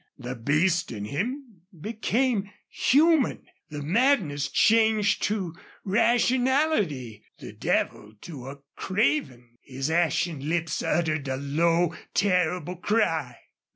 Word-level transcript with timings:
The 0.17 0.33
beast 0.33 0.91
in 0.91 1.05
him 1.05 1.61
became 1.79 2.49
human 2.67 3.45
the 3.69 3.83
madness 3.83 4.49
changed 4.49 5.21
to 5.25 5.53
rationality 5.85 7.23
the 7.37 7.53
devil 7.53 8.15
to 8.21 8.47
a 8.47 8.57
craven! 8.75 9.59
His 9.61 9.91
ashen 9.91 10.49
lips 10.49 10.81
uttered 10.81 11.27
a 11.27 11.37
low, 11.37 11.93
terrible 12.15 12.77
cry. 12.77 13.37